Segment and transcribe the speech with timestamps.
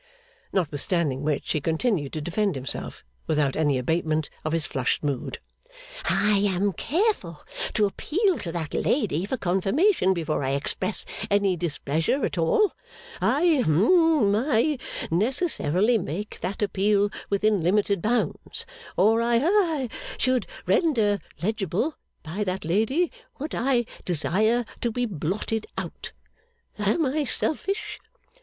[0.51, 5.37] Notwithstanding which, he continued to defend himself, without any abatement of his flushed mood.
[6.09, 7.43] 'I am careful
[7.75, 12.73] to appeal to that lady for confirmation, before I express any displeasure at all.
[13.21, 14.79] I hum I
[15.11, 18.65] necessarily make that appeal within limited bounds,
[18.97, 19.87] or I ha
[20.17, 21.93] should render legible,
[22.23, 26.11] by that lady, what I desire to be blotted out.
[26.79, 27.99] Am I selfish?